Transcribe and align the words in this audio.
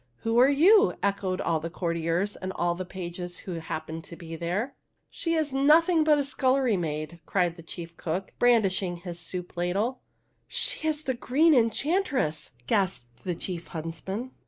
"Who 0.21 0.39
are 0.39 0.49
you?" 0.49 0.95
echoed 1.03 1.39
all 1.41 1.59
the 1.59 1.69
courtiers 1.69 2.35
and 2.35 2.51
all 2.53 2.73
the 2.73 2.85
pages 2.87 3.37
who 3.45 3.51
happened 3.59 4.03
to 4.05 4.15
be 4.15 4.35
there." 4.35 4.73
She 5.11 5.35
is 5.35 5.53
nothing 5.53 6.03
but 6.03 6.17
a 6.17 6.23
scullery 6.23 6.75
maid/' 6.75 7.19
cried 7.27 7.55
the 7.55 7.61
chief 7.61 7.95
cook, 7.97 8.33
brandishing 8.39 8.97
his 8.97 9.19
soup 9.19 9.55
ladle. 9.55 10.01
She 10.47 10.87
is 10.87 11.03
the 11.03 11.13
Green 11.13 11.53
Enchantress," 11.53 12.49
gasped 12.65 13.25
the 13.25 13.35
chief 13.35 13.67
huntsman. 13.67 14.31